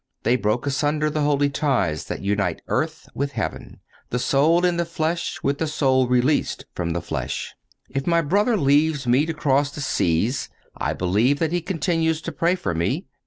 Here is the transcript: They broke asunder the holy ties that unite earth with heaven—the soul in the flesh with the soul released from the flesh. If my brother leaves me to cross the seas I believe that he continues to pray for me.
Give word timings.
They 0.23 0.35
broke 0.35 0.65
asunder 0.65 1.11
the 1.11 1.21
holy 1.21 1.51
ties 1.51 2.05
that 2.05 2.23
unite 2.23 2.63
earth 2.67 3.07
with 3.13 3.33
heaven—the 3.33 4.17
soul 4.17 4.65
in 4.65 4.77
the 4.77 4.83
flesh 4.83 5.37
with 5.43 5.59
the 5.59 5.67
soul 5.67 6.07
released 6.07 6.65
from 6.73 6.93
the 6.93 7.03
flesh. 7.03 7.53
If 7.87 8.07
my 8.07 8.21
brother 8.23 8.57
leaves 8.57 9.05
me 9.05 9.27
to 9.27 9.33
cross 9.35 9.69
the 9.69 9.79
seas 9.79 10.49
I 10.75 10.93
believe 10.93 11.37
that 11.37 11.51
he 11.51 11.61
continues 11.61 12.19
to 12.21 12.31
pray 12.31 12.55
for 12.55 12.73
me. 12.73 13.05